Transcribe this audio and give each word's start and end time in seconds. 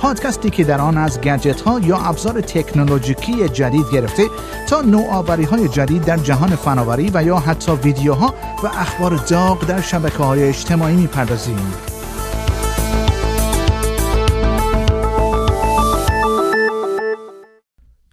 پادکستی 0.00 0.50
که 0.50 0.64
در 0.64 0.80
آن 0.80 0.98
از 0.98 1.20
گجت 1.20 1.60
ها 1.60 1.80
یا 1.80 1.98
ابزار 1.98 2.40
تکنولوژیکی 2.40 3.48
جدید 3.48 3.86
گرفته 3.92 4.22
تا 4.68 4.80
نوآوری 4.80 5.44
های 5.44 5.68
جدید 5.68 6.04
در 6.04 6.16
جهان 6.16 6.56
فناوری 6.56 7.10
و 7.14 7.22
یا 7.22 7.38
حتی 7.38 7.72
ویدیوها 7.72 8.34
و 8.62 8.66
اخبار 8.66 9.16
داغ 9.16 9.66
در 9.66 9.80
شبکه 9.80 10.16
های 10.16 10.42
اجتماعی 10.42 10.96
می‌پردازیم. 10.96 11.72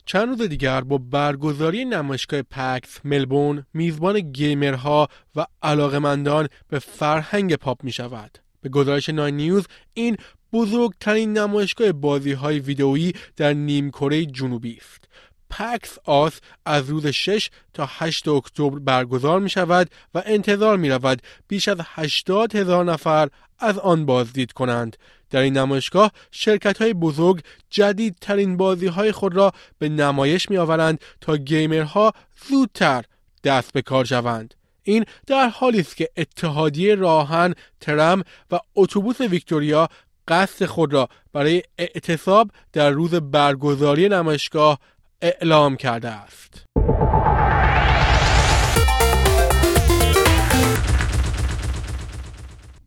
چند 0.05 0.27
روز 0.29 0.41
دیگر 0.41 0.81
با 0.81 0.97
برگزاری 0.97 1.85
نمایشگاه 1.85 2.41
پکس 2.41 2.99
ملبورن 3.03 3.65
میزبان 3.73 4.19
گیمرها 4.19 5.07
و 5.35 5.45
علاقمندان 5.61 6.47
به 6.69 6.79
فرهنگ 6.79 7.55
پاپ 7.55 7.83
می 7.83 7.91
شود. 7.91 8.37
به 8.61 8.69
گزارش 8.69 9.09
نای 9.09 9.31
نیوز 9.31 9.67
این 9.93 10.17
بزرگترین 10.53 11.37
نمایشگاه 11.37 11.91
بازی 11.91 12.31
های 12.31 12.59
ویدئویی 12.59 13.13
در 13.35 13.53
نیمکره 13.53 14.25
جنوبی 14.25 14.77
است. 14.81 15.07
پکس 15.49 15.97
آس 16.05 16.39
از 16.65 16.89
روز 16.89 17.07
6 17.07 17.49
تا 17.73 17.89
8 17.89 18.27
اکتبر 18.27 18.79
برگزار 18.79 19.39
می 19.39 19.49
شود 19.49 19.89
و 20.13 20.23
انتظار 20.25 20.77
می 20.77 20.89
رود 20.89 21.21
بیش 21.47 21.67
از 21.67 21.77
80 21.81 22.55
هزار 22.55 22.85
نفر 22.85 23.29
از 23.59 23.79
آن 23.79 24.05
بازدید 24.05 24.51
کنند. 24.51 24.97
در 25.29 25.39
این 25.39 25.57
نمایشگاه 25.57 26.11
شرکت 26.31 26.81
های 26.81 26.93
بزرگ 26.93 27.41
جدیدترین 27.69 28.57
بازی 28.57 28.87
های 28.87 29.11
خود 29.11 29.35
را 29.35 29.51
به 29.79 29.89
نمایش 29.89 30.49
می 30.49 30.57
آورند 30.57 31.01
تا 31.21 31.37
گیمرها 31.37 32.13
زودتر 32.49 33.03
دست 33.43 33.73
به 33.73 33.81
کار 33.81 34.05
شوند. 34.05 34.53
این 34.83 35.05
در 35.27 35.49
حالی 35.49 35.79
است 35.79 35.97
که 35.97 36.09
اتحادیه 36.17 36.95
راهن، 36.95 37.53
ترم 37.79 38.23
و 38.51 38.59
اتوبوس 38.75 39.21
ویکتوریا 39.21 39.89
قصد 40.27 40.65
خود 40.65 40.93
را 40.93 41.09
برای 41.33 41.63
اعتصاب 41.77 42.51
در 42.73 42.89
روز 42.89 43.15
برگزاری 43.15 44.09
نمایشگاه 44.09 44.79
اعلام 45.21 45.75
کرده 45.75 46.09
است. 46.09 46.63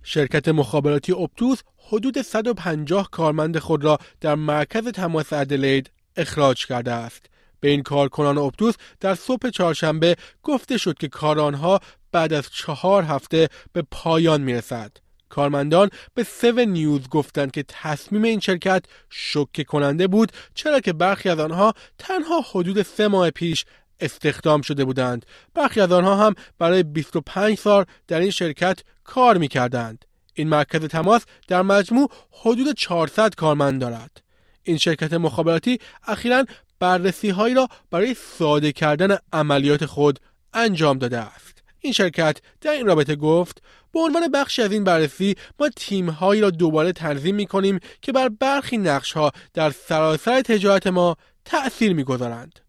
شرکت 0.03 0.49
مخابراتی 0.49 1.13
اپتوس 1.13 1.63
حدود 1.89 2.23
150 2.23 3.09
کارمند 3.11 3.59
خود 3.59 3.85
را 3.85 3.99
در 4.21 4.35
مرکز 4.35 4.89
تماس 4.89 5.33
ادلید 5.33 5.91
اخراج 6.17 6.67
کرده 6.67 6.93
است. 6.93 7.27
به 7.61 7.69
این 7.69 7.83
کارکنان 7.83 8.39
اپتوس 8.39 8.75
در 9.01 9.15
صبح 9.15 9.51
چهارشنبه 9.51 10.17
گفته 10.43 10.79
شد 10.79 10.99
که 10.99 11.09
کار 11.09 11.41
آنها 11.41 11.81
بعد 12.13 12.33
از 12.33 12.51
چهار 12.51 13.03
هفته 13.03 13.49
به 13.73 13.83
پایان 13.91 14.41
می 14.41 14.55
رسد. 14.55 14.93
کارمندان 15.31 15.91
به 16.15 16.23
7 16.23 16.45
نیوز 16.45 17.09
گفتند 17.09 17.51
که 17.51 17.65
تصمیم 17.69 18.23
این 18.23 18.41
شرکت 18.41 18.85
شوکه 19.11 19.65
کننده 19.65 20.07
بود 20.07 20.33
چرا 20.55 20.81
که 20.81 20.93
برخی 20.93 21.29
از 21.29 21.39
آنها 21.39 21.75
تنها 21.99 22.41
حدود 22.41 22.83
سه 22.83 23.09
ماه 23.09 23.31
پیش 23.31 23.65
استخدام 24.01 24.63
شده 24.63 24.85
بودند. 24.85 25.27
برخی 25.55 25.81
از 25.81 25.93
آنها 25.93 26.27
هم 26.27 26.35
برای 26.59 26.83
25 26.83 27.59
سال 27.59 27.85
در 28.09 28.21
این 28.21 28.31
شرکت 28.31 28.81
کار 29.05 29.39
می 29.39 29.49
کردند. 29.49 30.05
این 30.35 30.49
مرکز 30.49 30.85
تماس 30.85 31.23
در 31.49 31.63
مجموع 31.63 32.11
حدود 32.31 32.77
400 32.77 33.35
کارمند 33.35 33.81
دارد. 33.81 34.23
این 34.63 34.79
شرکت 34.79 35.13
مخابراتی 35.13 35.79
اخیرا 36.07 36.45
بررسی 36.81 37.31
هایی 37.31 37.55
را 37.55 37.69
برای 37.91 38.15
ساده 38.15 38.73
کردن 38.73 39.19
عملیات 39.33 39.87
خود 39.87 40.19
انجام 40.55 40.99
داده 40.99 41.19
است. 41.19 41.60
این 41.81 41.93
شرکت 41.93 42.39
در 42.61 42.71
این 42.71 42.87
رابطه 42.87 43.17
گفت 43.17 43.63
به 43.93 44.01
عنوان 44.01 44.29
بخشی 44.29 44.63
از 44.63 44.73
این 44.73 44.85
بررسی 44.85 45.35
ما 45.61 45.69
تیم 45.77 46.11
هایی 46.11 46.41
را 46.41 46.51
دوباره 46.51 46.93
تنظیم 46.93 47.35
می 47.35 47.47
کنیم 47.47 47.81
که 48.03 48.13
بر 48.13 48.29
برخی 48.29 48.79
نقش 48.79 49.13
ها 49.13 49.33
در 49.55 49.71
سراسر 49.71 50.43
تجارت 50.43 50.87
ما 50.87 51.17
تأثیر 51.45 51.95
می 51.95 52.05
گذارند. 52.05 52.61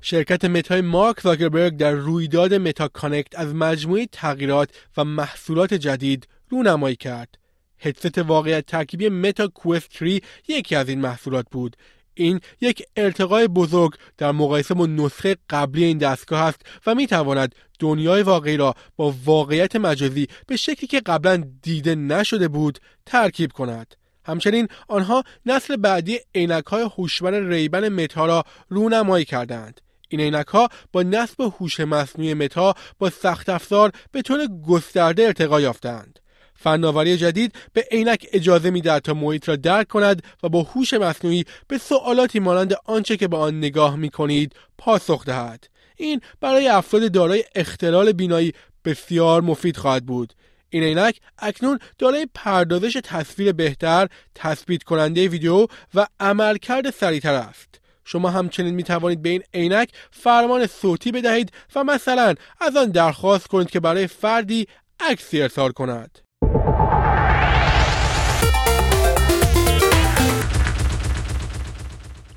شرکت 0.00 0.44
متای 0.44 0.80
مارک 0.80 1.20
زاکربرگ 1.20 1.76
در 1.76 1.92
رویداد 1.92 2.54
Meta 2.54 2.88
Connect 2.88 3.38
از 3.38 3.54
مجموعه 3.54 4.06
تغییرات 4.12 4.70
و 4.96 5.04
محصولات 5.04 5.74
جدید 5.74 6.28
رونمایی 6.48 6.96
کرد. 6.96 7.38
هدست 7.78 8.18
واقعیت 8.18 8.66
ترکیبی 8.66 9.08
Meta 9.08 9.48
Quest 9.48 9.98
3 9.98 10.20
یکی 10.48 10.76
از 10.76 10.88
این 10.88 11.00
محصولات 11.00 11.46
بود 11.50 11.76
این 12.16 12.40
یک 12.60 12.82
ارتقای 12.96 13.48
بزرگ 13.48 13.92
در 14.18 14.32
مقایسه 14.32 14.74
با 14.74 14.86
نسخه 14.86 15.36
قبلی 15.50 15.84
این 15.84 15.98
دستگاه 15.98 16.40
است 16.40 16.60
و 16.86 16.94
می 16.94 17.06
تواند 17.06 17.54
دنیای 17.78 18.22
واقعی 18.22 18.56
را 18.56 18.74
با 18.96 19.14
واقعیت 19.24 19.76
مجازی 19.76 20.26
به 20.46 20.56
شکلی 20.56 20.86
که 20.86 21.00
قبلا 21.00 21.44
دیده 21.62 21.94
نشده 21.94 22.48
بود 22.48 22.78
ترکیب 23.06 23.52
کند. 23.52 23.94
همچنین 24.24 24.68
آنها 24.88 25.24
نسل 25.46 25.76
بعدی 25.76 26.18
عینک 26.34 26.64
های 26.64 26.82
هوشمند 26.98 27.52
ریبن 27.52 27.88
متا 27.88 28.26
را 28.26 28.44
رونمایی 28.68 29.24
کردند. 29.24 29.80
این 30.08 30.20
عینک 30.20 30.46
ها 30.46 30.68
با 30.92 31.02
نصب 31.02 31.40
هوش 31.40 31.80
مصنوعی 31.80 32.34
متا 32.34 32.74
با 32.98 33.10
سخت 33.10 33.48
افزار 33.48 33.92
به 34.12 34.22
طور 34.22 34.46
گسترده 34.68 35.22
ارتقا 35.22 35.60
یافتند. 35.60 36.18
فناوری 36.56 37.16
جدید 37.16 37.54
به 37.72 37.86
عینک 37.90 38.26
اجازه 38.32 38.70
می‌دهد 38.70 39.02
تا 39.02 39.14
محیط 39.14 39.48
را 39.48 39.56
درک 39.56 39.88
کند 39.88 40.22
و 40.42 40.48
با 40.48 40.62
هوش 40.62 40.94
مصنوعی 40.94 41.44
به 41.68 41.78
سوالاتی 41.78 42.38
مانند 42.38 42.74
آنچه 42.84 43.16
که 43.16 43.28
به 43.28 43.36
آن 43.36 43.58
نگاه 43.58 43.96
می 43.96 44.10
کنید 44.10 44.52
پاسخ 44.78 45.24
دهد 45.24 45.68
این 45.96 46.20
برای 46.40 46.68
افراد 46.68 47.12
دارای 47.12 47.44
اختلال 47.54 48.12
بینایی 48.12 48.52
بسیار 48.84 49.42
مفید 49.42 49.76
خواهد 49.76 50.06
بود 50.06 50.32
این 50.70 50.82
عینک 50.82 51.20
اکنون 51.38 51.78
دارای 51.98 52.28
پردازش 52.34 53.00
تصویر 53.04 53.52
بهتر، 53.52 54.08
تثبیت 54.34 54.82
کننده 54.82 55.28
ویدیو 55.28 55.66
و 55.94 56.06
عملکرد 56.20 56.90
سریعتر 56.90 57.34
است. 57.34 57.80
شما 58.04 58.30
همچنین 58.30 58.74
می 58.74 58.82
توانید 58.82 59.22
به 59.22 59.28
این 59.28 59.42
عینک 59.54 59.90
فرمان 60.10 60.66
صوتی 60.66 61.12
بدهید 61.12 61.52
و 61.74 61.84
مثلا 61.84 62.34
از 62.60 62.76
آن 62.76 62.90
درخواست 62.90 63.46
کنید 63.46 63.70
که 63.70 63.80
برای 63.80 64.06
فردی 64.06 64.66
عکسی 65.00 65.42
ارسال 65.42 65.72
کند. 65.72 66.25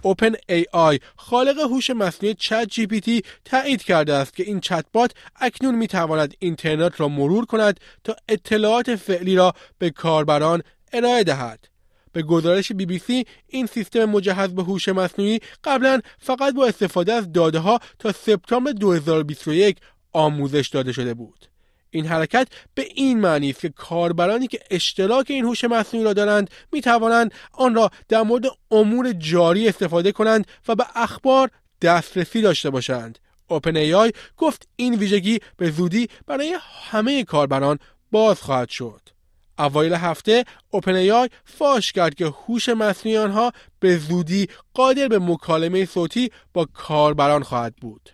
اوپن 0.02 0.32
ای 0.50 0.66
آی 0.74 1.00
خالق 1.16 1.60
هوش 1.60 1.90
مصنوعی 1.90 2.36
چت 2.36 2.68
جی 2.70 2.88
پی 2.88 3.00
تی 3.00 3.22
تایید 3.46 3.84
کرده 3.84 4.14
است 4.14 4.36
که 4.36 4.44
این 4.44 4.60
چتبات 4.60 5.12
اکنون 5.36 5.76
می 5.76 5.88
تواند 5.88 6.34
اینترنت 6.40 7.02
را 7.02 7.08
مرور 7.08 7.46
کند 7.46 7.80
تا 8.04 8.16
اطلاعات 8.30 8.96
فعلی 8.96 9.36
را 9.36 9.54
به 9.78 9.90
کاربران 9.90 10.62
ارائه 10.94 11.24
دهد. 11.24 11.68
به 12.12 12.22
گزارش 12.22 12.72
بی 12.72 12.86
بی 12.86 13.00
سی 13.00 13.26
این 13.48 13.66
سیستم 13.66 14.06
مجهز 14.06 14.50
به 14.50 14.64
هوش 14.64 14.90
مصنوعی 14.90 15.40
قبلا 15.64 16.02
فقط 16.20 16.54
با 16.54 16.66
استفاده 16.66 17.14
از 17.14 17.32
داده 17.32 17.60
ها 17.60 17.80
تا 18.00 18.12
سپتامبر 18.12 18.72
2021 18.72 19.78
آموزش 20.14 20.68
داده 20.68 20.92
شده 20.92 21.14
بود. 21.14 21.46
این 21.92 22.06
حرکت 22.06 22.48
به 22.74 22.88
این 22.96 23.20
معنی 23.20 23.50
است 23.50 23.60
که 23.60 23.70
کاربرانی 23.70 24.48
که 24.48 24.60
اشتراک 24.72 25.26
این 25.30 25.46
هوش 25.46 25.64
مصنوعی 25.64 26.06
را 26.06 26.14
دارند 26.14 26.50
می 26.72 26.82
توانند 26.82 27.34
آن 27.54 27.76
را 27.76 27.92
در 28.08 28.22
مورد 28.22 28.46
امور 28.72 29.14
جاری 29.14 29.68
استفاده 29.68 30.12
کنند 30.12 30.48
و 30.68 30.76
به 30.76 30.86
اخبار 30.96 31.50
دسترسی 31.82 32.42
داشته 32.42 32.70
باشند. 32.70 33.20
اوپن 33.48 33.78
ای 33.78 33.94
آی 33.94 34.12
گفت 34.38 34.68
این 34.76 34.96
ویژگی 34.96 35.40
به 35.58 35.72
زودی 35.72 36.08
برای 36.28 36.58
همه 36.90 37.24
کاربران 37.24 37.80
باز 38.12 38.42
خواهد 38.42 38.70
شد. 38.70 39.02
اوایل 39.60 39.94
هفته 39.94 40.46
اوپن 40.70 40.96
ای 40.96 41.12
آی 41.12 41.30
فاش 41.46 41.92
کرد 41.92 42.16
که 42.16 42.26
هوش 42.26 42.70
مصنوعی 42.70 43.18
آنها 43.18 43.52
به 43.80 43.98
زودی 43.98 44.48
قادر 44.74 45.08
به 45.08 45.20
مکالمه 45.20 45.86
صوتی 45.86 46.32
با 46.54 46.66
کاربران 46.66 47.44
خواهد 47.44 47.76
بود. 47.76 48.10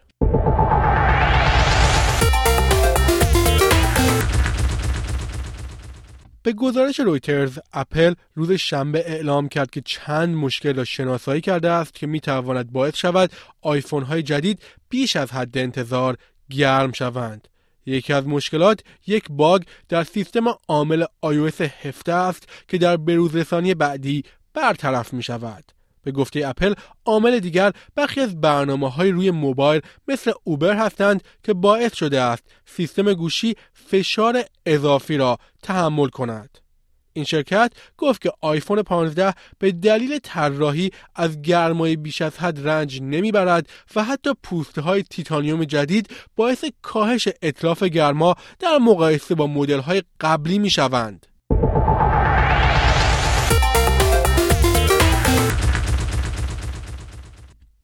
به 6.45 6.53
گزارش 6.53 6.99
رویترز 6.99 7.59
اپل 7.73 8.13
روز 8.35 8.51
شنبه 8.51 8.99
اعلام 8.99 9.49
کرد 9.49 9.69
که 9.69 9.81
چند 9.81 10.35
مشکل 10.35 10.75
را 10.75 10.83
شناسایی 10.83 11.41
کرده 11.41 11.69
است 11.69 11.93
که 11.93 12.07
می 12.07 12.19
تواند 12.19 12.71
باعث 12.71 12.95
شود 12.95 13.31
آیفون 13.61 14.03
های 14.03 14.23
جدید 14.23 14.61
بیش 14.89 15.15
از 15.15 15.31
حد 15.31 15.57
انتظار 15.57 16.17
گرم 16.49 16.91
شوند. 16.91 17.47
یکی 17.85 18.13
از 18.13 18.27
مشکلات 18.27 18.79
یک 19.07 19.25
باگ 19.29 19.61
در 19.89 20.03
سیستم 20.03 20.43
عامل 20.67 21.05
iOS 21.25 21.61
17 21.61 22.13
است 22.13 22.49
که 22.67 22.77
در 22.77 22.97
بروزرسانی 22.97 23.73
بعدی 23.73 24.23
برطرف 24.53 25.13
می 25.13 25.23
شود. 25.23 25.63
به 26.05 26.11
گفته 26.11 26.47
اپل 26.47 26.73
عامل 27.05 27.39
دیگر 27.39 27.71
برخی 27.95 28.21
از 28.21 28.41
برنامه 28.41 28.89
های 28.89 29.11
روی 29.11 29.31
موبایل 29.31 29.81
مثل 30.07 30.31
اوبر 30.43 30.77
هستند 30.77 31.23
که 31.43 31.53
باعث 31.53 31.95
شده 31.95 32.21
است 32.21 32.43
سیستم 32.65 33.13
گوشی 33.13 33.55
فشار 33.73 34.43
اضافی 34.65 35.17
را 35.17 35.37
تحمل 35.63 36.07
کند. 36.07 36.57
این 37.13 37.25
شرکت 37.25 37.73
گفت 37.97 38.21
که 38.21 38.31
آیفون 38.41 38.81
15 38.81 39.33
به 39.59 39.71
دلیل 39.71 40.19
طراحی 40.23 40.91
از 41.15 41.41
گرمای 41.41 41.95
بیش 41.95 42.21
از 42.21 42.37
حد 42.37 42.67
رنج 42.67 43.01
نمی‌برد 43.01 43.69
و 43.95 44.03
حتی 44.03 44.29
پوسته 44.43 44.81
های 44.81 45.03
تیتانیوم 45.03 45.63
جدید 45.63 46.09
باعث 46.35 46.65
کاهش 46.81 47.27
اطلاف 47.41 47.83
گرما 47.83 48.35
در 48.59 48.77
مقایسه 48.77 49.35
با 49.35 49.47
مدل 49.47 49.79
های 49.79 50.03
قبلی 50.21 50.59
می 50.59 50.69
شوند. 50.69 51.34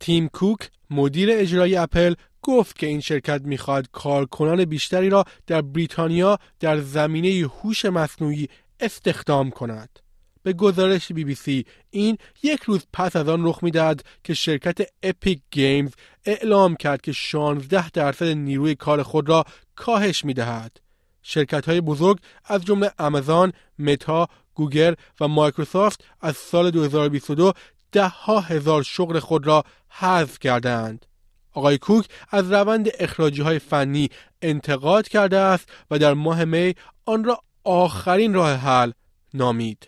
تیم 0.01 0.27
کوک 0.27 0.69
مدیر 0.89 1.30
اجرایی 1.31 1.75
اپل 1.75 2.13
گفت 2.42 2.80
که 2.80 2.88
این 2.88 3.00
شرکت 3.00 3.42
می‌خواد 3.42 3.89
کارکنان 3.92 4.65
بیشتری 4.65 5.09
را 5.09 5.25
در 5.48 5.62
بریتانیا 5.62 6.39
در 6.59 6.77
زمینه 6.77 7.48
هوش 7.48 7.86
مصنوعی 7.86 8.48
استخدام 8.80 9.50
کند. 9.50 10.00
به 10.44 10.53
گزارش 10.53 11.12
بی 11.12 11.24
بی 11.24 11.36
سی 11.36 11.65
این 11.89 12.18
یک 12.44 12.63
روز 12.63 12.86
پس 12.94 13.15
از 13.15 13.30
آن 13.30 13.45
رخ 13.45 13.63
می‌دهد 13.63 14.03
که 14.24 14.33
شرکت 14.33 14.77
اپیک 15.03 15.42
گیمز 15.51 15.92
اعلام 16.25 16.75
کرد 16.75 17.01
که 17.01 17.12
16 17.12 17.89
درصد 17.89 18.25
نیروی 18.25 18.75
کار 18.75 19.03
خود 19.03 19.30
را 19.30 19.45
کاهش 19.75 20.25
می 20.25 20.33
دهد. 20.33 20.77
شرکت 21.24 21.69
های 21.69 21.81
بزرگ 21.81 22.18
از 22.45 22.65
جمله 22.65 22.92
آمازون، 23.00 23.51
متا، 23.80 24.27
گوگل 24.53 24.94
و 25.19 25.27
مایکروسافت 25.27 26.03
از 26.21 26.38
سال 26.38 26.71
2022 26.71 27.53
ده 27.92 28.07
ها 28.07 28.39
هزار 28.39 28.83
شغل 28.83 29.19
خود 29.19 29.48
را 29.48 29.63
حذف 29.99 30.39
کردند. 30.39 31.05
آقای 31.53 31.77
کوک 31.77 32.05
از 32.29 32.51
روند 32.51 32.88
اخراجی 32.99 33.41
های 33.41 33.59
فنی 33.59 34.09
انتقاد 34.41 35.07
کرده 35.07 35.38
است 35.38 35.69
و 35.91 35.99
در 35.99 36.13
ماه 36.13 36.45
می 36.45 36.75
آن 37.05 37.23
را 37.23 37.41
آخرین 37.63 38.33
راه 38.33 38.53
حل 38.53 38.91
نامید. 39.33 39.88